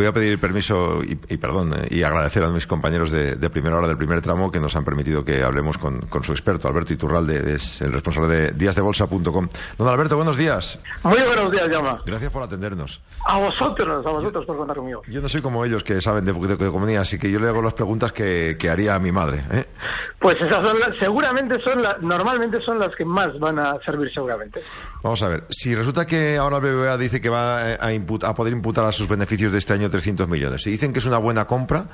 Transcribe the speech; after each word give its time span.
voy 0.00 0.06
a 0.06 0.12
pedir 0.12 0.40
permiso 0.40 1.02
y, 1.04 1.36
perdón 1.36 1.74
eh, 1.74 1.88
y 1.90 2.02
agradecer 2.02 2.42
a 2.42 2.48
mis 2.48 2.66
compañeros 2.66 3.10
de, 3.10 3.36
primera 3.50 3.76
hora 3.76 3.86
del 3.86 3.98
primer 3.98 4.22
tramo 4.22 4.50
que 4.50 4.58
nos 4.58 4.74
han 4.74 4.82
permitido 4.82 5.22
que 5.22 5.42
hablemos 5.42 5.76
con, 5.76 6.00
su 6.22 6.32
experto, 6.32 6.68
Alberto 6.68 6.94
Iturralde, 6.94 7.54
es 7.54 7.82
el 7.82 7.92
responsable 7.92 8.28
de 8.28 8.52
díasdebolsa.com. 8.52 9.48
Don 9.76 9.88
Alberto, 9.88 10.16
buenos 10.16 10.38
días. 10.38 10.78
Muy 11.02 11.18
buenos 11.18 11.50
días, 11.50 11.68
Llama. 11.68 12.00
Gracias 12.06 12.32
por 12.32 12.42
atendernos. 12.42 13.02
A 13.26 13.38
vosotros, 13.38 14.06
a 14.06 14.10
vosotros 14.10 14.46
por 14.46 14.56
contar 14.56 14.76
conmigo. 14.76 15.02
Yo 15.06 15.20
no 15.20 15.28
soy 15.28 15.42
como 15.42 15.66
ellos 15.66 15.84
que 15.84 16.00
saben 16.00 16.24
de 16.24 16.32
poquito 16.32 16.56
de 16.56 16.68
economía, 16.68 17.02
así 17.02 17.18
que 17.18 17.30
yo 17.30 17.38
le 17.38 17.48
hago 17.48 17.60
las 17.60 17.74
preguntas 17.74 18.10
que, 18.12 18.56
haría 18.70 18.94
a 18.94 18.98
mi 18.98 19.12
madre. 19.12 19.42
¿eh? 19.52 19.66
Pues 20.18 20.36
esas 20.36 20.66
son 20.66 20.80
las, 20.80 20.92
seguramente 20.98 21.60
son 21.62 21.82
las, 21.82 22.00
normalmente 22.00 22.58
son 22.62 22.78
las 22.78 22.96
que 22.96 23.04
más 23.04 23.38
van 23.38 23.58
a 23.58 23.74
servir 23.84 24.10
seguramente. 24.14 24.62
Vamos 25.02 25.22
a 25.22 25.28
ver, 25.28 25.44
si 25.50 25.74
resulta 25.74 26.06
que 26.06 26.38
ahora 26.38 26.56
el 26.56 26.62
BBVA 26.62 26.96
dice 26.96 27.20
que 27.20 27.28
va 27.28 27.74
a, 27.74 27.88
a 28.22 28.34
poder 28.34 28.52
imputar 28.54 28.86
a 28.86 28.92
sus 28.92 29.06
beneficios 29.06 29.52
de 29.52 29.58
este 29.58 29.74
año 29.74 29.89
300 29.90 30.28
millones. 30.28 30.62
Si 30.62 30.70
dicen 30.70 30.92
que 30.92 30.98
es 30.98 31.06
una 31.06 31.18
buena 31.18 31.46
compra, 31.46 31.86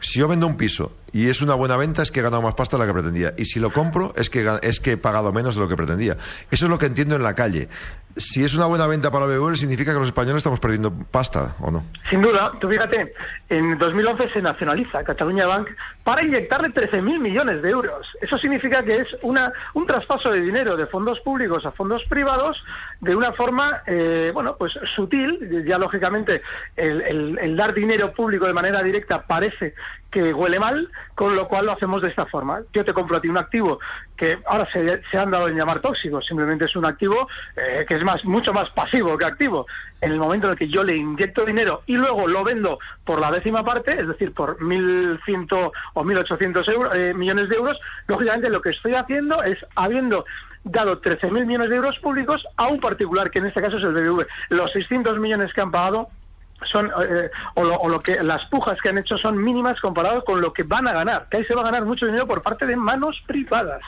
si 0.00 0.18
yo 0.18 0.28
vendo 0.28 0.46
un 0.46 0.56
piso 0.56 0.92
y 1.12 1.28
es 1.28 1.40
una 1.40 1.54
buena 1.54 1.76
venta, 1.76 2.02
es 2.02 2.10
que 2.10 2.20
he 2.20 2.22
ganado 2.22 2.42
más 2.42 2.54
pasta 2.54 2.76
de 2.76 2.82
la 2.82 2.86
que 2.86 2.92
pretendía. 2.92 3.34
Y 3.36 3.44
si 3.44 3.60
lo 3.60 3.72
compro, 3.72 4.12
es 4.16 4.30
que, 4.30 4.58
es 4.62 4.80
que 4.80 4.92
he 4.92 4.96
pagado 4.96 5.32
menos 5.32 5.54
de 5.54 5.60
lo 5.62 5.68
que 5.68 5.76
pretendía. 5.76 6.16
Eso 6.50 6.66
es 6.66 6.70
lo 6.70 6.78
que 6.78 6.86
entiendo 6.86 7.16
en 7.16 7.22
la 7.22 7.34
calle 7.34 7.68
si 8.16 8.44
es 8.44 8.54
una 8.54 8.66
buena 8.66 8.86
venta 8.86 9.10
para 9.10 9.26
el 9.26 9.38
BBV, 9.38 9.56
significa 9.56 9.92
que 9.92 9.98
los 9.98 10.08
españoles 10.08 10.38
estamos 10.38 10.60
perdiendo 10.60 10.92
pasta, 11.10 11.56
¿o 11.60 11.70
no? 11.70 11.84
Sin 12.10 12.22
duda. 12.22 12.52
Tú 12.60 12.68
fíjate, 12.68 13.14
en 13.48 13.76
2011 13.78 14.30
se 14.32 14.42
nacionaliza 14.42 15.02
Cataluña 15.02 15.46
Bank 15.46 15.68
para 16.02 16.24
inyectarle 16.24 16.68
13.000 16.68 17.18
millones 17.18 17.62
de 17.62 17.70
euros. 17.70 18.06
Eso 18.20 18.38
significa 18.38 18.82
que 18.82 18.96
es 18.96 19.08
una, 19.22 19.52
un 19.74 19.86
traspaso 19.86 20.30
de 20.30 20.40
dinero 20.40 20.76
de 20.76 20.86
fondos 20.86 21.18
públicos 21.20 21.66
a 21.66 21.72
fondos 21.72 22.02
privados 22.08 22.62
de 23.00 23.16
una 23.16 23.32
forma, 23.32 23.82
eh, 23.86 24.30
bueno, 24.32 24.56
pues 24.56 24.72
sutil. 24.94 25.64
Ya, 25.66 25.78
lógicamente, 25.78 26.42
el, 26.76 27.38
el 27.38 27.56
dar 27.56 27.74
dinero 27.74 28.12
público 28.12 28.46
de 28.46 28.52
manera 28.52 28.82
directa 28.82 29.22
parece 29.22 29.74
que 30.14 30.32
huele 30.32 30.60
mal, 30.60 30.88
con 31.16 31.34
lo 31.34 31.48
cual 31.48 31.66
lo 31.66 31.72
hacemos 31.72 32.00
de 32.00 32.08
esta 32.08 32.24
forma. 32.24 32.60
Yo 32.72 32.84
te 32.84 32.92
compro 32.92 33.16
a 33.16 33.20
ti 33.20 33.28
un 33.28 33.36
activo 33.36 33.80
que 34.16 34.38
ahora 34.46 34.68
se, 34.72 35.18
han 35.18 35.32
dado 35.32 35.48
en 35.48 35.58
llamar 35.58 35.80
tóxico, 35.80 36.22
simplemente 36.22 36.66
es 36.66 36.76
un 36.76 36.86
activo 36.86 37.28
eh, 37.56 37.84
que 37.88 37.96
es 37.96 38.04
más 38.04 38.24
mucho 38.24 38.52
más 38.52 38.70
pasivo 38.70 39.18
que 39.18 39.24
activo. 39.24 39.66
En 40.00 40.12
el 40.12 40.18
momento 40.20 40.46
en 40.46 40.52
el 40.52 40.58
que 40.58 40.68
yo 40.68 40.84
le 40.84 40.94
inyecto 40.94 41.44
dinero 41.44 41.82
y 41.86 41.94
luego 41.96 42.28
lo 42.28 42.44
vendo 42.44 42.78
por 43.04 43.20
la 43.20 43.32
décima 43.32 43.64
parte, 43.64 43.98
es 44.00 44.06
decir, 44.06 44.32
por 44.32 44.58
1.100 44.58 45.72
o 45.94 46.04
1.800 46.04 46.72
euros, 46.72 46.94
eh, 46.94 47.12
millones 47.12 47.48
de 47.48 47.56
euros, 47.56 47.76
lógicamente 48.06 48.50
lo 48.50 48.62
que 48.62 48.70
estoy 48.70 48.94
haciendo 48.94 49.42
es, 49.42 49.58
habiendo 49.74 50.24
dado 50.62 51.00
13.000 51.00 51.44
millones 51.44 51.70
de 51.70 51.76
euros 51.76 51.98
públicos 51.98 52.46
a 52.56 52.68
un 52.68 52.78
particular, 52.78 53.32
que 53.32 53.40
en 53.40 53.46
este 53.46 53.60
caso 53.60 53.78
es 53.78 53.82
el 53.82 53.94
BBV. 53.94 54.26
Los 54.50 54.70
600 54.70 55.18
millones 55.18 55.52
que 55.52 55.60
han 55.60 55.72
pagado 55.72 56.08
son 56.70 56.86
eh, 56.86 57.30
o, 57.54 57.88
lo, 57.88 58.00
que 58.00 58.22
las 58.22 58.44
pujas 58.46 58.78
que 58.82 58.88
han 58.88 58.98
hecho 58.98 59.16
son 59.18 59.42
mínimas 59.42 59.80
comparado 59.80 60.24
con 60.24 60.40
lo 60.40 60.52
que 60.52 60.62
van 60.62 60.88
a 60.88 60.92
ganar 60.92 61.26
que 61.30 61.38
ahí 61.38 61.44
se 61.44 61.54
va 61.54 61.62
a 61.62 61.64
ganar 61.64 61.84
mucho 61.84 62.06
dinero 62.06 62.26
por 62.26 62.42
parte 62.42 62.66
de 62.66 62.76
manos 62.76 63.22
privadas. 63.26 63.82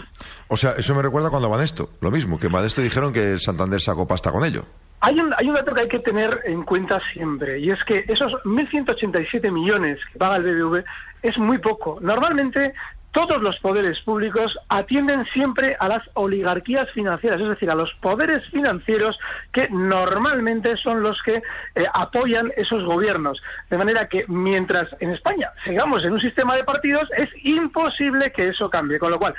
O 0.49 0.57
sea 0.57 0.73
eso 0.73 0.95
me 0.95 1.03
recuerda 1.03 1.31
cuando 1.31 1.49
Banesto 1.49 1.91
lo 2.01 2.11
mismo 2.11 2.39
que 2.39 2.49
Banesto 2.49 2.81
dijeron 2.81 3.13
que 3.13 3.33
el 3.33 3.41
Santander 3.41 3.81
sacó 3.81 4.07
pasta 4.07 4.31
con 4.31 4.45
ello. 4.45 4.65
Hay 5.01 5.21
un, 5.21 5.33
hay 5.39 5.49
un 5.49 5.55
dato 5.55 5.75
que 5.75 5.83
hay 5.83 5.89
que 5.89 5.99
tener 5.99 6.41
en 6.45 6.65
cuenta 6.65 7.01
siempre 7.13 7.61
y 7.61 7.71
es 7.71 7.83
que 7.85 8.05
esos 8.09 8.33
1.187 8.45 9.51
millones 9.53 9.99
que 10.13 10.19
paga 10.19 10.37
el 10.37 10.43
BBV 10.43 10.85
es 11.23 11.39
muy 11.39 11.59
poco. 11.59 11.99
Normalmente 12.01 12.75
todos 13.17 13.43
los 13.43 13.59
poderes 13.61 13.99
públicos 14.01 14.59
atienden 14.69 15.25
siempre 15.33 15.75
a 15.81 15.89
las 15.89 16.03
oligarquías 16.13 16.87
financieras, 16.93 17.41
es 17.41 17.49
decir, 17.49 17.71
a 17.71 17.75
los 17.75 17.91
poderes 18.03 18.47
financieros 18.51 19.19
que 19.55 19.71
normalmente 19.71 20.77
son 20.77 21.01
los 21.01 21.23
que 21.23 21.37
eh, 21.37 21.87
apoyan 21.95 22.53
esos 22.59 22.85
gobiernos. 22.85 23.43
De 23.71 23.79
manera 23.79 24.07
que 24.07 24.27
mientras 24.29 24.95
en 25.01 25.13
España 25.13 25.51
sigamos 25.65 26.05
en 26.05 26.13
un 26.13 26.21
sistema 26.21 26.57
de 26.57 26.65
partidos, 26.65 27.09
es 27.17 27.31
imposible 27.43 28.31
que 28.33 28.49
eso 28.49 28.69
cambie. 28.69 28.99
Con 28.99 29.13
lo 29.13 29.19
cual, 29.19 29.35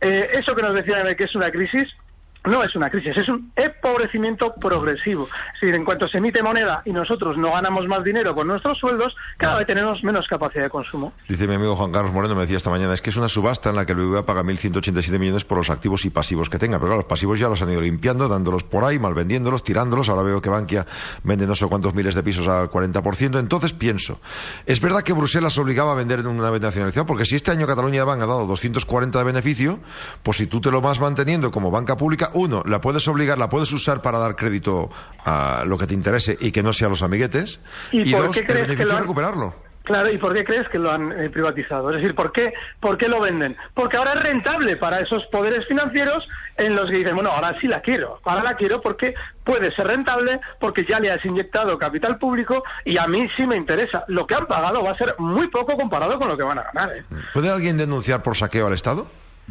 eh, 0.00 0.30
eso 0.34 0.54
que 0.54 0.62
nos 0.62 0.76
decían 0.76 1.02
de 1.02 1.16
que 1.16 1.24
es 1.24 1.34
una 1.34 1.50
crisis, 1.50 1.96
no 2.46 2.62
es 2.62 2.74
una 2.74 2.88
crisis, 2.90 3.16
es 3.16 3.28
un 3.28 3.52
empobrecimiento 3.56 4.54
progresivo. 4.54 5.28
Es 5.54 5.60
decir, 5.60 5.74
en 5.74 5.84
cuanto 5.84 6.08
se 6.08 6.18
emite 6.18 6.42
moneda 6.42 6.82
y 6.84 6.92
nosotros 6.92 7.36
no 7.36 7.52
ganamos 7.52 7.86
más 7.86 8.04
dinero 8.04 8.34
con 8.34 8.46
nuestros 8.46 8.78
sueldos, 8.78 9.14
cada 9.36 9.58
vez 9.58 9.66
tenemos 9.66 10.02
menos 10.02 10.26
capacidad 10.28 10.64
de 10.64 10.70
consumo. 10.70 11.12
Dice 11.28 11.46
mi 11.46 11.54
amigo 11.54 11.76
Juan 11.76 11.92
Carlos 11.92 12.12
Moreno, 12.12 12.34
me 12.34 12.42
decía 12.42 12.56
esta 12.56 12.70
mañana, 12.70 12.94
es 12.94 13.02
que 13.02 13.10
es 13.10 13.16
una 13.16 13.28
subasta 13.28 13.70
en 13.70 13.76
la 13.76 13.86
que 13.86 13.92
el 13.92 13.98
BBVA 13.98 14.26
paga 14.26 14.42
1.187 14.42 15.18
millones 15.18 15.44
por 15.44 15.58
los 15.58 15.70
activos 15.70 16.04
y 16.04 16.10
pasivos 16.10 16.48
que 16.48 16.58
tenga. 16.58 16.78
Pero 16.78 16.86
claro, 16.86 16.96
los 16.96 17.06
pasivos 17.06 17.38
ya 17.38 17.48
los 17.48 17.60
han 17.62 17.70
ido 17.70 17.80
limpiando, 17.80 18.28
dándolos 18.28 18.64
por 18.64 18.84
ahí, 18.84 18.98
malvendiéndolos, 18.98 19.64
tirándolos. 19.64 20.08
Ahora 20.08 20.22
veo 20.22 20.40
que 20.40 20.50
Bankia 20.50 20.86
vende 21.24 21.46
no 21.46 21.54
sé 21.54 21.66
cuántos 21.66 21.94
miles 21.94 22.14
de 22.14 22.22
pisos 22.22 22.48
al 22.48 22.70
40%. 22.70 23.38
Entonces 23.38 23.72
pienso, 23.72 24.20
es 24.66 24.80
verdad 24.80 25.02
que 25.02 25.12
Bruselas 25.12 25.56
obligaba 25.58 25.92
a 25.92 25.94
vender 25.94 26.20
en 26.20 26.26
una 26.26 26.50
vez 26.50 26.60
nacionalizada, 26.60 27.06
porque 27.06 27.24
si 27.24 27.36
este 27.36 27.50
año 27.50 27.66
Cataluña 27.66 28.04
Bank 28.04 28.22
ha 28.22 28.26
dado 28.26 28.46
240 28.46 29.18
de 29.18 29.24
beneficio, 29.24 29.78
pues 30.22 30.38
si 30.38 30.46
tú 30.46 30.60
te 30.60 30.70
lo 30.70 30.80
vas 30.80 31.00
manteniendo 31.00 31.50
como 31.50 31.70
banca 31.70 31.96
pública, 31.96 32.30
uno, 32.36 32.62
la 32.66 32.80
puedes 32.80 33.06
obligar, 33.08 33.38
la 33.38 33.48
puedes 33.48 33.72
usar 33.72 34.02
para 34.02 34.18
dar 34.18 34.36
crédito 34.36 34.90
a 35.24 35.64
lo 35.66 35.78
que 35.78 35.86
te 35.86 35.94
interese 35.94 36.36
y 36.40 36.52
que 36.52 36.62
no 36.62 36.72
sea 36.72 36.88
los 36.88 37.02
amiguetes. 37.02 37.60
Y, 37.92 38.10
dos, 38.10 38.34
qué 38.34 38.46
crees 38.46 38.76
que 38.76 38.84
lo 38.84 38.98
recuperarlo. 38.98 39.66
Claro, 39.86 40.10
¿y 40.10 40.18
por 40.18 40.34
qué 40.34 40.44
crees 40.44 40.68
que 40.68 40.80
lo 40.80 40.90
han 40.90 41.12
eh, 41.12 41.30
privatizado? 41.30 41.90
Es 41.90 41.98
decir, 41.98 42.12
¿por 42.16 42.32
qué, 42.32 42.52
¿por 42.80 42.98
qué 42.98 43.06
lo 43.06 43.20
venden? 43.20 43.56
Porque 43.72 43.96
ahora 43.96 44.14
es 44.14 44.22
rentable 44.22 44.76
para 44.76 44.98
esos 44.98 45.24
poderes 45.26 45.64
financieros 45.68 46.28
en 46.56 46.74
los 46.74 46.90
que 46.90 46.98
dicen, 46.98 47.14
bueno, 47.14 47.30
ahora 47.30 47.56
sí 47.60 47.68
la 47.68 47.80
quiero, 47.80 48.20
ahora 48.24 48.42
la 48.42 48.54
quiero 48.54 48.80
porque 48.80 49.14
puede 49.44 49.72
ser 49.76 49.86
rentable, 49.86 50.40
porque 50.58 50.84
ya 50.88 50.98
le 50.98 51.12
has 51.12 51.24
inyectado 51.24 51.78
capital 51.78 52.18
público 52.18 52.64
y 52.84 52.98
a 52.98 53.06
mí 53.06 53.28
sí 53.36 53.46
me 53.46 53.54
interesa. 53.54 54.04
Lo 54.08 54.26
que 54.26 54.34
han 54.34 54.46
pagado 54.46 54.82
va 54.82 54.90
a 54.90 54.98
ser 54.98 55.14
muy 55.18 55.46
poco 55.46 55.76
comparado 55.76 56.18
con 56.18 56.28
lo 56.28 56.36
que 56.36 56.42
van 56.42 56.58
a 56.58 56.64
ganar. 56.72 56.96
¿eh? 56.96 57.04
¿Puede 57.32 57.48
alguien 57.48 57.76
denunciar 57.76 58.24
por 58.24 58.36
saqueo 58.36 58.66
al 58.66 58.72
Estado? 58.72 59.06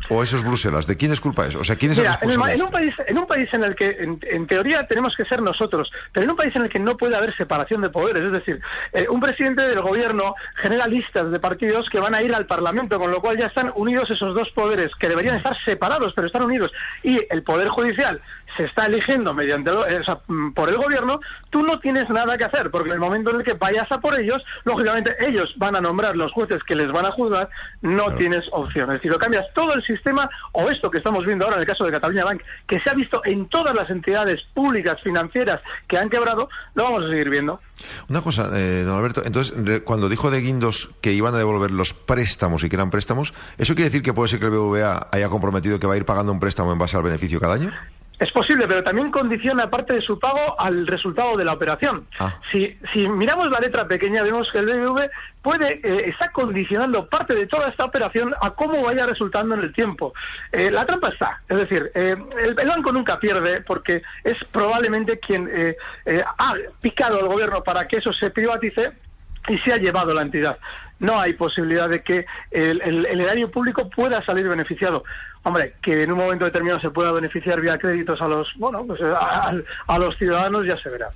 ¿O 0.09 0.23
eso 0.23 0.37
es 0.37 0.43
Bruselas? 0.43 0.87
¿De 0.87 0.97
quién 0.97 1.11
es 1.11 1.19
culpa 1.19 1.47
eso? 1.47 1.59
O 1.59 1.63
sea, 1.63 1.75
¿quién 1.75 1.91
es 1.91 1.99
Mira, 1.99 2.19
en, 2.21 2.61
un 2.61 2.69
país, 2.69 2.93
en 3.07 3.17
un 3.17 3.25
país 3.25 3.53
en 3.53 3.63
el 3.63 3.75
que, 3.75 3.97
en, 3.99 4.47
teoría, 4.47 4.85
tenemos 4.87 5.15
que 5.15 5.25
ser 5.25 5.41
nosotros, 5.41 5.91
pero 6.11 6.25
en 6.25 6.31
un 6.31 6.37
país 6.37 6.55
en 6.55 6.63
el 6.63 6.69
que 6.69 6.79
no 6.79 6.95
puede 6.97 7.15
haber 7.15 7.35
separación 7.35 7.81
de 7.81 7.89
poderes, 7.89 8.23
es 8.23 8.31
decir, 8.31 8.61
eh, 8.93 9.07
un 9.09 9.19
presidente 9.19 9.67
del 9.67 9.81
gobierno 9.81 10.35
genera 10.61 10.87
listas 10.87 11.31
de 11.31 11.39
partidos 11.39 11.89
que 11.89 11.99
van 11.99 12.15
a 12.15 12.21
ir 12.21 12.33
al 12.33 12.45
Parlamento, 12.45 12.99
con 12.99 13.11
lo 13.11 13.21
cual 13.21 13.37
ya 13.37 13.47
están 13.47 13.71
unidos 13.75 14.09
esos 14.09 14.35
dos 14.35 14.49
poderes, 14.51 14.91
que 14.99 15.09
deberían 15.09 15.37
estar 15.37 15.57
separados, 15.63 16.13
pero 16.15 16.27
están 16.27 16.43
unidos, 16.43 16.71
y 17.03 17.19
el 17.29 17.43
Poder 17.43 17.69
Judicial 17.69 18.21
se 18.57 18.65
está 18.65 18.85
eligiendo 18.85 19.33
mediante 19.33 19.71
eh, 19.71 20.01
mm, 20.27 20.51
por 20.51 20.69
el 20.69 20.77
gobierno, 20.77 21.19
tú 21.49 21.63
no 21.63 21.79
tienes 21.79 22.09
nada 22.09 22.37
que 22.37 22.45
hacer, 22.45 22.71
porque 22.71 22.89
en 22.89 22.95
el 22.95 22.99
momento 22.99 23.31
en 23.31 23.37
el 23.37 23.43
que 23.43 23.53
vayas 23.53 23.91
a 23.91 23.99
por 23.99 24.19
ellos, 24.19 24.43
lógicamente 24.63 25.15
ellos 25.19 25.53
van 25.57 25.75
a 25.75 25.81
nombrar 25.81 26.15
los 26.15 26.31
jueces 26.31 26.63
que 26.63 26.75
les 26.75 26.91
van 26.91 27.05
a 27.05 27.11
juzgar, 27.11 27.49
no 27.81 28.11
tienes 28.15 28.45
opciones. 28.51 29.01
Si 29.01 29.07
lo 29.07 29.17
cambias 29.17 29.45
todo 29.53 29.73
el 29.73 29.83
sistema, 29.83 30.29
o 30.51 30.69
esto 30.69 30.89
que 30.89 30.97
estamos 30.97 31.25
viendo 31.25 31.45
ahora 31.45 31.57
en 31.57 31.61
el 31.61 31.67
caso 31.67 31.85
de 31.85 31.91
Cataluña 31.91 32.25
Bank, 32.25 32.41
que 32.67 32.79
se 32.79 32.89
ha 32.89 32.93
visto 32.93 33.21
en 33.25 33.47
todas 33.47 33.75
las 33.75 33.89
entidades 33.89 34.41
públicas 34.53 34.95
financieras 35.03 35.61
que 35.87 35.97
han 35.97 36.09
quebrado, 36.09 36.49
lo 36.73 36.83
vamos 36.83 37.05
a 37.05 37.09
seguir 37.09 37.29
viendo. 37.29 37.59
Una 38.07 38.21
cosa, 38.21 38.49
eh, 38.57 38.83
don 38.83 38.97
Alberto, 38.97 39.21
entonces, 39.25 39.81
cuando 39.81 40.07
dijo 40.09 40.31
de 40.31 40.39
Guindos 40.39 40.89
que 41.01 41.11
iban 41.11 41.35
a 41.35 41.37
devolver 41.37 41.71
los 41.71 41.93
préstamos 41.93 42.63
y 42.63 42.69
que 42.69 42.75
eran 42.75 42.89
préstamos, 42.89 43.33
¿eso 43.57 43.75
quiere 43.75 43.89
decir 43.89 44.01
que 44.01 44.13
puede 44.13 44.29
ser 44.29 44.39
que 44.39 44.45
el 44.45 44.51
BVA 44.51 45.09
haya 45.11 45.29
comprometido 45.29 45.79
que 45.79 45.87
va 45.87 45.95
a 45.95 45.97
ir 45.97 46.05
pagando 46.05 46.31
un 46.31 46.39
préstamo 46.39 46.71
en 46.71 46.79
base 46.79 46.95
al 46.97 47.03
beneficio 47.03 47.39
cada 47.39 47.55
año? 47.55 47.73
Es 48.19 48.31
posible, 48.31 48.65
pero 48.67 48.83
también 48.83 49.11
condiciona 49.11 49.69
parte 49.69 49.93
de 49.93 50.01
su 50.01 50.17
pago 50.19 50.59
al 50.59 50.87
resultado 50.87 51.35
de 51.35 51.43
la 51.43 51.53
operación. 51.53 52.07
Ah. 52.19 52.39
Si, 52.51 52.77
si 52.93 53.07
miramos 53.09 53.49
la 53.49 53.59
letra 53.59 53.87
pequeña, 53.87 54.23
vemos 54.23 54.49
que 54.51 54.59
el 54.59 54.67
BBV 54.67 55.09
puede, 55.41 55.81
eh, 55.83 56.09
está 56.09 56.31
condicionando 56.31 57.07
parte 57.09 57.35
de 57.35 57.45
toda 57.45 57.67
esta 57.67 57.83
operación 57.83 58.33
a 58.41 58.51
cómo 58.51 58.81
vaya 58.83 59.05
resultando 59.05 59.55
en 59.55 59.61
el 59.61 59.73
tiempo. 59.73 60.13
Eh, 60.51 60.71
la 60.71 60.85
trampa 60.85 61.09
está, 61.09 61.41
es 61.49 61.57
decir, 61.57 61.91
eh, 61.93 62.15
el, 62.43 62.59
el, 62.59 62.67
banco 62.67 62.91
nunca 62.93 63.19
pierde 63.19 63.61
porque 63.61 64.01
es 64.23 64.37
probablemente 64.51 65.19
quien 65.19 65.49
ha 66.37 66.53
picado 66.81 67.19
al 67.19 67.27
gobierno 67.27 67.63
para 67.63 67.87
que 67.87 67.97
eso 67.97 68.13
se 68.13 68.29
privatice 68.31 68.93
y 69.47 69.57
se 69.59 69.73
ha 69.73 69.77
llevado 69.77 70.13
la 70.13 70.21
entidad 70.21 70.57
no 70.99 71.19
hay 71.19 71.33
posibilidad 71.33 71.89
de 71.89 72.01
que 72.01 72.25
el, 72.51 72.81
el, 72.81 73.21
erario 73.21 73.51
público 73.51 73.89
pueda 73.89 74.23
salir 74.23 74.47
beneficiado. 74.47 75.03
Hombre, 75.43 75.75
que 75.81 76.03
en 76.03 76.11
un 76.11 76.17
momento 76.17 76.45
determinado 76.45 76.79
se 76.79 76.89
pueda 76.89 77.11
beneficiar 77.11 77.61
vía 77.61 77.77
créditos 77.77 78.21
a 78.21 78.27
los, 78.27 78.47
bueno, 78.55 78.85
pues 78.85 78.99
a, 79.01 79.99
los 79.99 80.17
ciudadanos 80.17 80.65
ya 80.65 80.77
se 80.77 80.89
verá. 80.89 81.09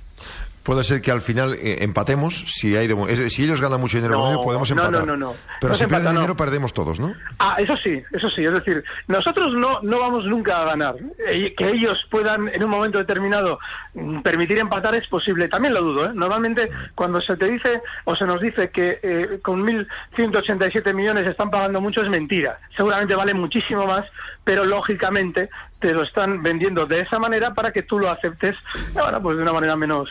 Puede 0.62 0.82
ser 0.82 1.00
que 1.00 1.10
al 1.10 1.22
final 1.22 1.54
eh, 1.54 1.78
empatemos 1.80 2.44
si 2.46 2.76
hay 2.76 2.88
si 3.30 3.44
ellos 3.44 3.60
ganan 3.60 3.80
mucho 3.80 3.96
dinero 3.96 4.20
con 4.20 4.32
ellos 4.32 4.44
podemos 4.44 4.70
empatar 4.70 5.06
no 5.06 5.06
no 5.06 5.16
no, 5.16 5.34
pero 5.60 5.74
si 5.74 5.86
pierden 5.86 6.14
dinero 6.14 6.36
perdemos 6.36 6.72
todos 6.72 7.00
no 7.00 7.14
ah 7.38 7.56
eso 7.58 7.76
sí 7.82 8.02
eso 8.12 8.28
sí 8.30 8.44
es 8.44 8.52
decir 8.52 8.84
nosotros 9.08 9.54
no 9.54 9.80
no 9.82 9.98
vamos 10.00 10.24
nunca 10.26 10.60
a 10.60 10.64
ganar. 10.64 10.96
Eh, 11.26 11.54
que 11.56 11.68
ellos 11.68 11.98
puedan 12.10 12.48
en 12.48 12.62
un 12.62 12.70
momento 12.70 12.98
determinado 12.98 13.58
mm, 13.94 14.20
permitir 14.20 14.58
empatar 14.58 14.94
es 14.94 15.06
posible 15.08 15.48
también 15.48 15.74
lo 15.74 15.80
dudo 15.82 16.06
¿eh? 16.06 16.12
normalmente 16.14 16.70
cuando 16.94 17.20
se 17.20 17.36
te 17.36 17.50
dice 17.50 17.80
o 18.04 18.14
se 18.14 18.24
nos 18.24 18.40
dice 18.40 18.70
que 18.70 18.98
eh, 19.02 19.38
con 19.42 19.62
1.187 19.62 20.94
millones 20.94 21.28
están 21.28 21.50
pagando 21.50 21.80
mucho 21.80 22.02
es 22.02 22.08
mentira. 22.08 22.58
Seguramente 22.76 23.14
vale 23.14 23.34
muchísimo 23.34 23.86
más 23.86 24.04
pero 24.44 24.64
lógicamente 24.64 25.48
te 25.80 25.92
lo 25.92 26.02
están 26.02 26.42
vendiendo 26.42 26.86
de 26.86 27.00
esa 27.00 27.18
manera 27.18 27.54
para 27.54 27.70
que 27.70 27.82
tú 27.82 27.98
lo 27.98 28.10
aceptes 28.10 28.56
bueno 28.92 29.20
pues 29.22 29.36
de 29.36 29.42
una 29.42 29.52
manera 29.52 29.76
menos 29.76 30.08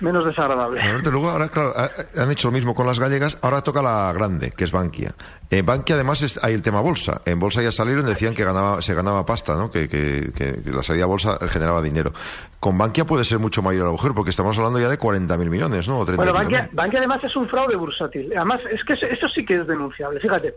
menos 0.00 0.24
desagradable. 0.24 0.80
luego, 1.04 1.30
ahora, 1.30 1.48
claro, 1.48 1.72
han 2.16 2.30
hecho 2.30 2.48
lo 2.48 2.52
mismo 2.52 2.74
con 2.74 2.86
las 2.86 2.98
gallegas, 2.98 3.38
ahora 3.42 3.62
toca 3.62 3.82
la 3.82 4.12
grande, 4.12 4.52
que 4.52 4.64
es 4.64 4.72
Bankia. 4.72 5.14
En 5.50 5.64
Bankia, 5.64 5.94
además, 5.94 6.38
hay 6.42 6.54
el 6.54 6.62
tema 6.62 6.80
bolsa. 6.80 7.22
En 7.24 7.38
bolsa 7.38 7.62
ya 7.62 7.70
salieron, 7.70 8.04
decían 8.04 8.34
que 8.34 8.44
ganaba, 8.44 8.82
se 8.82 8.94
ganaba 8.94 9.24
pasta, 9.24 9.54
¿no? 9.54 9.70
Que, 9.70 9.88
que, 9.88 10.60
la 10.64 10.82
salida 10.82 11.04
a 11.04 11.06
bolsa 11.06 11.38
generaba 11.48 11.80
dinero. 11.80 12.12
Con 12.58 12.76
Bankia 12.76 13.04
puede 13.04 13.22
ser 13.22 13.38
mucho 13.38 13.62
mayor 13.62 13.82
el 13.82 13.88
agujero, 13.88 14.14
porque 14.14 14.30
estamos 14.30 14.58
hablando 14.58 14.80
ya 14.80 14.88
de 14.88 14.98
40.000 14.98 15.38
millones, 15.48 15.88
¿no? 15.88 16.04
bueno, 16.04 16.32
Bankia, 16.32 16.68
Bankia, 16.72 16.98
además 16.98 17.22
es 17.22 17.36
un 17.36 17.48
fraude 17.48 17.76
bursátil. 17.76 18.32
Además, 18.36 18.58
es 18.70 18.82
que 18.84 18.94
eso 18.94 19.28
sí 19.28 19.44
que 19.44 19.54
es 19.54 19.66
denunciable. 19.66 20.20
Fíjate, 20.20 20.54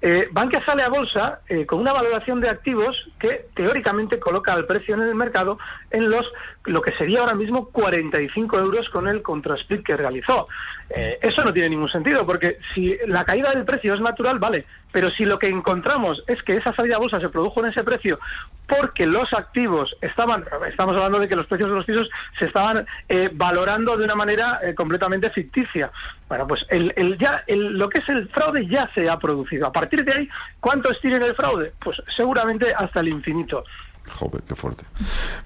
eh, 0.00 0.28
Bankia 0.32 0.64
sale 0.64 0.82
a 0.82 0.88
bolsa 0.88 1.40
eh, 1.48 1.66
con 1.66 1.80
una 1.80 1.92
valoración 1.92 2.40
de 2.40 2.48
activos 2.48 2.96
que 3.20 3.46
teóricamente 3.54 4.18
coloca 4.18 4.54
el 4.54 4.66
precio 4.66 4.94
en 4.94 5.02
el 5.02 5.14
mercado 5.14 5.58
en 5.90 6.10
los 6.10 6.26
lo 6.64 6.80
que 6.80 6.92
sería 6.92 7.20
ahora 7.20 7.34
mismo 7.34 7.68
45 7.68 8.58
euros 8.58 8.71
con 8.90 9.08
el 9.08 9.22
contrasplit 9.22 9.84
que 9.84 9.96
realizó. 9.96 10.48
Eh, 10.90 11.18
eso 11.22 11.42
no 11.44 11.52
tiene 11.52 11.70
ningún 11.70 11.90
sentido, 11.90 12.26
porque 12.26 12.58
si 12.74 12.96
la 13.06 13.24
caída 13.24 13.50
del 13.50 13.64
precio 13.64 13.94
es 13.94 14.00
natural, 14.00 14.38
vale, 14.38 14.66
pero 14.90 15.10
si 15.10 15.24
lo 15.24 15.38
que 15.38 15.48
encontramos 15.48 16.22
es 16.26 16.42
que 16.42 16.54
esa 16.54 16.74
salida 16.74 16.96
a 16.96 16.98
bolsa 16.98 17.20
se 17.20 17.28
produjo 17.28 17.60
en 17.60 17.70
ese 17.70 17.82
precio 17.82 18.18
porque 18.66 19.06
los 19.06 19.32
activos 19.32 19.94
estaban, 20.00 20.44
estamos 20.68 20.94
hablando 20.94 21.18
de 21.18 21.28
que 21.28 21.36
los 21.36 21.46
precios 21.46 21.70
de 21.70 21.76
los 21.76 21.84
pisos 21.84 22.08
se 22.38 22.46
estaban 22.46 22.86
eh, 23.08 23.30
valorando 23.32 23.96
de 23.96 24.04
una 24.04 24.14
manera 24.14 24.60
eh, 24.62 24.74
completamente 24.74 25.30
ficticia. 25.30 25.90
Bueno, 26.28 26.46
pues 26.46 26.64
el, 26.70 26.92
el 26.96 27.18
ya, 27.18 27.44
el, 27.46 27.78
lo 27.78 27.88
que 27.88 27.98
es 27.98 28.08
el 28.08 28.28
fraude 28.28 28.66
ya 28.66 28.88
se 28.94 29.08
ha 29.08 29.18
producido. 29.18 29.66
A 29.66 29.72
partir 29.72 30.04
de 30.04 30.14
ahí, 30.14 30.28
¿cuánto 30.60 30.90
estiren 30.90 31.22
el 31.22 31.34
fraude? 31.34 31.72
Pues 31.82 32.02
seguramente 32.16 32.72
hasta 32.74 33.00
el 33.00 33.08
infinito. 33.08 33.64
Joder, 34.08 34.42
qué 34.42 34.54
fuerte. 34.54 34.84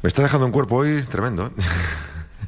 Me 0.03 0.09
está 0.09 0.23
dejando 0.23 0.47
un 0.47 0.53
cuerpo 0.53 0.77
hoy 0.77 1.03
tremendo. 1.11 1.51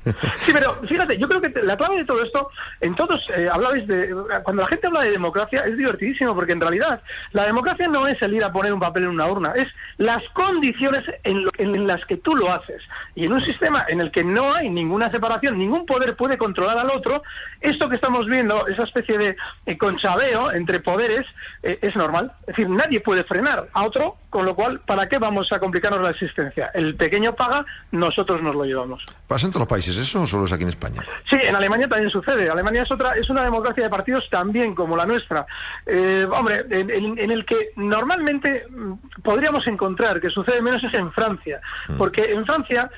Sí, 0.38 0.52
pero 0.52 0.74
fíjate, 0.88 1.18
yo 1.18 1.28
creo 1.28 1.40
que 1.40 1.52
la 1.62 1.76
clave 1.76 1.98
de 1.98 2.04
todo 2.04 2.22
esto, 2.22 2.50
en 2.80 2.94
todos 2.94 3.28
eh, 3.36 3.48
de. 3.86 4.14
Cuando 4.42 4.62
la 4.62 4.68
gente 4.68 4.86
habla 4.86 5.02
de 5.02 5.10
democracia 5.10 5.60
es 5.66 5.76
divertidísimo, 5.76 6.34
porque 6.34 6.52
en 6.52 6.60
realidad 6.60 7.02
la 7.32 7.44
democracia 7.44 7.88
no 7.88 8.06
es 8.06 8.20
el 8.22 8.34
ir 8.34 8.44
a 8.44 8.52
poner 8.52 8.72
un 8.72 8.80
papel 8.80 9.04
en 9.04 9.10
una 9.10 9.26
urna, 9.26 9.52
es 9.56 9.66
las 9.98 10.22
condiciones 10.32 11.04
en, 11.24 11.44
en 11.58 11.86
las 11.86 12.04
que 12.06 12.16
tú 12.16 12.34
lo 12.36 12.50
haces. 12.50 12.82
Y 13.14 13.24
en 13.24 13.32
un 13.32 13.44
sistema 13.44 13.84
en 13.88 14.00
el 14.00 14.10
que 14.10 14.24
no 14.24 14.54
hay 14.54 14.70
ninguna 14.70 15.10
separación, 15.10 15.58
ningún 15.58 15.86
poder 15.86 16.16
puede 16.16 16.38
controlar 16.38 16.78
al 16.78 16.90
otro, 16.90 17.22
esto 17.60 17.88
que 17.88 17.96
estamos 17.96 18.26
viendo, 18.26 18.66
esa 18.68 18.84
especie 18.84 19.18
de 19.18 19.36
eh, 19.66 19.78
conchabeo 19.78 20.52
entre 20.52 20.80
poderes, 20.80 21.26
eh, 21.62 21.78
es 21.82 21.94
normal. 21.96 22.32
Es 22.42 22.46
decir, 22.48 22.68
nadie 22.68 23.00
puede 23.00 23.24
frenar 23.24 23.68
a 23.72 23.84
otro, 23.84 24.16
con 24.30 24.44
lo 24.44 24.54
cual, 24.54 24.80
¿para 24.80 25.08
qué 25.08 25.18
vamos 25.18 25.50
a 25.52 25.58
complicarnos 25.58 26.00
la 26.02 26.10
existencia? 26.10 26.70
El 26.74 26.94
pequeño 26.94 27.34
paga, 27.34 27.64
nosotros 27.90 28.42
nos 28.42 28.54
lo 28.54 28.64
llevamos. 28.64 29.04
¿Pasa 29.26 29.46
en 29.46 29.52
todos 29.52 29.62
los 29.62 29.68
países 29.68 29.97
eso 29.98 30.22
o 30.22 30.26
solo 30.26 30.44
es 30.44 30.52
aquí 30.52 30.62
en 30.62 30.70
España? 30.70 31.02
Sí, 31.28 31.36
en 31.42 31.54
Alemania 31.54 31.88
también 31.88 32.10
sucede. 32.10 32.48
Alemania 32.48 32.82
es 32.82 32.90
otra, 32.90 33.12
es 33.12 33.28
una 33.30 33.42
democracia 33.42 33.84
de 33.84 33.90
partidos 33.90 34.28
también 34.30 34.74
como 34.74 34.96
la 34.96 35.06
nuestra. 35.06 35.46
Eh, 35.86 36.26
hombre, 36.30 36.64
en, 36.70 37.30
el 37.30 37.44
que 37.44 37.70
normalmente 37.76 38.66
mm, 38.70 39.22
podríamos 39.22 39.66
encontrar 39.66 40.20
que 40.20 40.30
sucede 40.30 40.62
menos 40.62 40.82
es 40.82 40.94
en 40.94 41.12
Francia, 41.12 41.60
mm. 41.88 41.98
porque 41.98 42.24
en 42.24 42.46
Francia, 42.46 42.90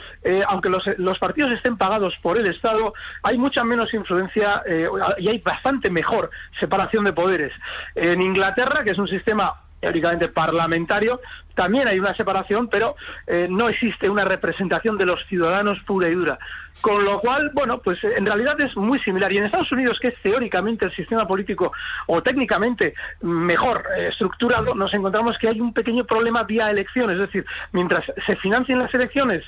aunque 0.49 0.69
los, 0.69 0.85
los 0.99 1.19
partidos 1.19 1.53
estén 1.53 1.77
pagados 1.77 2.15
por 2.23 2.39
el 2.39 2.47
Estado, 2.47 2.95
hay 3.23 3.39
mucha 3.39 3.65
menos 3.65 3.93
influencia 3.95 4.63
eh, 4.67 4.89
y 5.19 5.29
hay 5.29 5.39
bastante 5.39 5.91
mejor 5.91 6.31
separación 6.59 7.05
de 7.05 7.13
poderes. 7.13 7.53
En 7.95 8.21
Inglaterra, 8.21 8.85
que 8.85 8.91
es 8.91 8.99
un 8.99 9.09
sistema 9.09 9.55
teóricamente 9.81 10.29
parlamentario, 10.29 11.21
también 11.55 11.89
hay 11.89 11.99
una 11.99 12.15
separación, 12.15 12.69
pero 12.69 12.97
eh, 13.27 13.47
no 13.51 13.69
existe 13.69 14.09
una 14.09 14.25
representación 14.25 14.97
de 14.97 15.07
los 15.07 15.25
ciudadanos 15.27 15.79
pura 15.87 16.09
y 16.09 16.15
dura. 16.15 16.39
Con 16.81 17.05
lo 17.05 17.21
cual, 17.21 17.51
bueno, 17.53 17.81
pues 17.83 18.03
eh, 18.05 18.15
en 18.17 18.25
realidad 18.25 18.59
es 18.61 18.77
muy 18.77 18.99
similar. 19.01 19.31
Y 19.33 19.39
en 19.39 19.45
Estados 19.45 19.71
Unidos, 19.73 19.99
que 20.01 20.09
es 20.09 20.15
teóricamente 20.23 20.87
el 20.87 20.95
sistema 20.95 21.27
político 21.27 21.73
o 22.07 22.23
técnicamente 22.23 22.95
mejor 23.21 23.85
eh, 23.97 24.09
estructurado, 24.09 24.75
nos 24.75 24.93
encontramos 24.95 25.37
que 25.39 25.49
hay 25.49 25.61
un 25.61 25.75
pequeño 25.75 26.05
problema 26.05 26.45
vía 26.45 26.71
elecciones. 26.71 27.17
Es 27.17 27.23
decir, 27.23 27.45
mientras 27.73 28.05
se 28.27 28.37
financien 28.37 28.79
las 28.79 28.93
elecciones 28.95 29.45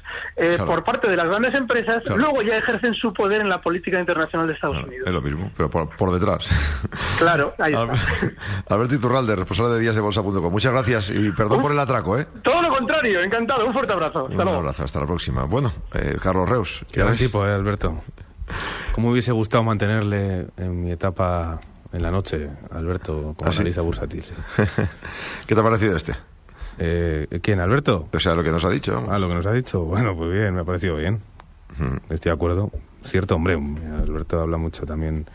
por 0.66 0.84
parte 0.84 1.08
de 1.08 1.16
las 1.16 1.26
grandes 1.26 1.54
empresas, 1.54 2.02
luego 2.06 2.42
ya 2.42 2.56
ejercen 2.56 2.94
su 2.94 3.12
poder 3.12 3.40
en 3.40 3.48
la 3.48 3.60
política 3.60 3.98
internacional 3.98 4.46
de 4.46 4.54
Estados 4.54 4.84
Unidos. 4.84 5.06
Es 5.06 5.12
lo 5.12 5.22
mismo, 5.22 5.50
pero 5.56 5.70
por, 5.70 6.12
detrás. 6.12 6.50
Claro, 7.18 7.54
ahí 7.58 7.72
está. 8.68 8.74
Alberto 8.74 8.94
Iturralde, 8.94 9.36
responsable 9.36 9.74
de 9.74 9.80
días 9.80 9.94
de 9.94 10.00
bolsa.com. 10.00 10.52
Muchas 10.52 10.72
gracias 10.72 11.10
y 11.10 11.30
perdón 11.32 11.62
por 11.62 11.72
el 11.72 11.78
atraco. 11.78 12.01
¿Eh? 12.18 12.26
Todo 12.42 12.62
lo 12.62 12.68
contrario, 12.68 13.20
encantado. 13.20 13.66
Un 13.66 13.72
fuerte 13.72 13.92
abrazo. 13.92 14.26
Hasta 14.28 14.42
un 14.42 14.48
abrazo, 14.48 14.84
hasta 14.84 15.00
la 15.00 15.06
próxima. 15.06 15.44
Bueno, 15.44 15.72
eh, 15.94 16.16
Carlos 16.22 16.48
Reus. 16.48 16.84
Qué 16.90 17.02
buen 17.02 17.16
tipo, 17.16 17.46
eh, 17.46 17.52
Alberto. 17.52 18.02
¿Cómo 18.92 19.10
hubiese 19.10 19.32
gustado 19.32 19.62
mantenerle 19.62 20.46
en 20.56 20.82
mi 20.82 20.92
etapa 20.92 21.60
en 21.92 22.02
la 22.02 22.10
noche, 22.10 22.48
Alberto, 22.70 23.34
con 23.36 23.48
¿Ah, 23.48 23.50
analista 23.50 23.80
bursátil? 23.80 24.24
¿Qué 25.46 25.54
te 25.54 25.60
ha 25.60 25.64
parecido 25.64 25.96
este? 25.96 26.14
Eh, 26.78 27.38
¿Quién, 27.42 27.60
Alberto? 27.60 28.08
O 28.12 28.18
sea, 28.18 28.34
lo 28.34 28.42
que 28.42 28.50
nos 28.50 28.64
ha 28.64 28.70
dicho. 28.70 29.06
Ah, 29.08 29.18
lo 29.18 29.28
que 29.28 29.34
nos 29.34 29.46
ha 29.46 29.52
dicho. 29.52 29.80
Bueno, 29.82 30.16
pues 30.16 30.32
bien, 30.32 30.54
me 30.54 30.62
ha 30.62 30.64
parecido 30.64 30.96
bien. 30.96 31.20
Estoy 32.10 32.30
de 32.30 32.34
acuerdo. 32.34 32.70
Cierto, 33.04 33.36
hombre, 33.36 33.54
Alberto 33.54 34.40
habla 34.40 34.58
mucho 34.58 34.84
también 34.84 35.26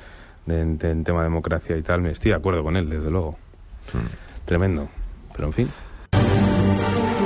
en 0.47 0.77
de, 0.77 0.95
tema 1.03 1.19
de 1.19 1.25
democracia 1.25 1.77
y 1.77 1.81
tal. 1.81 2.05
Estoy 2.07 2.31
de 2.31 2.37
acuerdo 2.37 2.63
con 2.63 2.75
él, 2.77 2.89
desde 2.89 3.09
luego. 3.09 3.37
Tremendo. 4.45 4.87
Pero 5.35 5.47
en 5.47 5.53
fin. 5.53 5.69